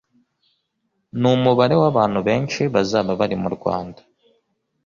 n’umubare 1.19 1.75
w’abantu 1.81 2.19
benshi 2.27 2.61
bazaba 2.73 3.11
bari 3.19 3.35
mu 3.43 3.49
Rwanda 3.55 4.01